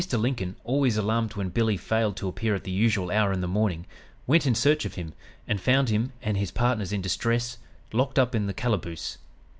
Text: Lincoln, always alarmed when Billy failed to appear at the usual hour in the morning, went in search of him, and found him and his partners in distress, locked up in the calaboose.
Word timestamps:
Lincoln, 0.11 0.55
always 0.63 0.97
alarmed 0.97 1.35
when 1.35 1.49
Billy 1.49 1.77
failed 1.77 2.15
to 2.17 2.27
appear 2.27 2.55
at 2.55 2.63
the 2.63 2.71
usual 2.71 3.11
hour 3.11 3.31
in 3.31 3.41
the 3.41 3.47
morning, 3.47 3.85
went 4.25 4.47
in 4.47 4.55
search 4.55 4.83
of 4.83 4.95
him, 4.95 5.13
and 5.47 5.61
found 5.61 5.89
him 5.89 6.11
and 6.23 6.37
his 6.37 6.49
partners 6.49 6.91
in 6.91 7.01
distress, 7.03 7.59
locked 7.93 8.17
up 8.17 8.33
in 8.33 8.47
the 8.47 8.53
calaboose. 8.55 9.19